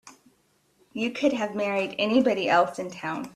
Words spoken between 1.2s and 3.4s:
have married anybody else in town.